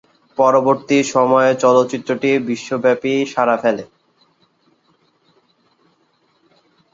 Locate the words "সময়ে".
1.13-1.51